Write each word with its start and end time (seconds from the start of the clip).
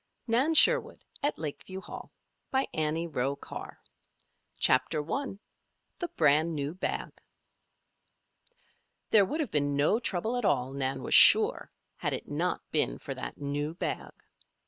NAN 0.25 0.55
SHERWOOD 0.55 1.05
AT 1.21 1.37
LAKEVIEW 1.37 1.81
HALL 1.83 2.11
CHAPTER 4.57 5.13
I 5.13 5.25
THE 5.99 6.07
BRAND 6.17 6.55
NEW 6.55 6.73
BAG 6.73 7.21
There 9.11 9.23
would 9.25 9.39
have 9.41 9.51
been 9.51 9.75
no 9.77 9.99
trouble 9.99 10.37
at 10.37 10.43
all, 10.45 10.73
Nan 10.73 11.03
was 11.03 11.13
sure, 11.13 11.71
had 11.97 12.13
it 12.13 12.27
not 12.27 12.61
been 12.71 12.97
for 12.97 13.13
that 13.13 13.37
new 13.37 13.75
bag. 13.75 14.13